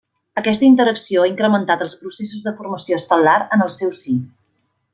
Aquesta 0.41 0.65
interacció 0.67 1.25
ha 1.25 1.29
incrementat 1.31 1.83
els 1.87 1.97
processos 2.05 2.47
de 2.47 2.55
formació 2.63 2.99
estel·lar 3.03 3.37
en 3.59 3.65
el 3.67 3.71
seu 3.79 3.93
si. 4.03 4.17